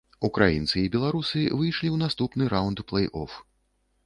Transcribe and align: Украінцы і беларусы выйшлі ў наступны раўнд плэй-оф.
Украінцы 0.27 0.75
і 0.83 0.89
беларусы 0.95 1.43
выйшлі 1.59 1.87
ў 1.91 1.97
наступны 2.05 2.49
раўнд 2.57 2.79
плэй-оф. 2.89 3.39